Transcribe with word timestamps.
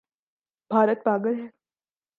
بھارت 0.71 1.03
پاگل 1.03 1.39
ہے؟ 1.39 1.47